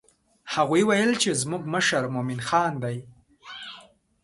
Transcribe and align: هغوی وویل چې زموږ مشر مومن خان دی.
هغوی 0.53 0.81
وویل 0.85 1.11
چې 1.21 1.29
زموږ 1.41 1.63
مشر 1.75 2.03
مومن 2.13 2.39
خان 2.47 2.73
دی. 2.83 2.97